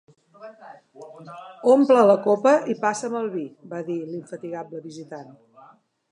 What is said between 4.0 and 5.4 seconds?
l'infatigable visitant.